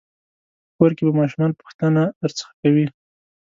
[0.67, 2.85] په کور کې به ماشومان پوښتنه درڅخه کوي.